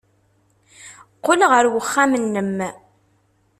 Qqel 1.17 1.41
ɣer 1.51 1.65
uxxam-nnem. 1.79 2.57